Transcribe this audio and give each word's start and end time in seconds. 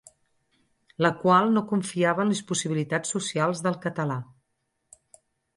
La 1.05 1.11
qual 1.19 1.51
no 1.57 1.63
confiava 1.73 2.25
en 2.25 2.31
les 2.33 2.41
possibilitats 2.53 3.15
socials 3.17 3.63
del 3.69 3.81
català. 3.87 4.21